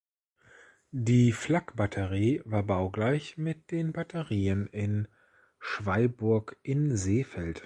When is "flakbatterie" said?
1.31-2.41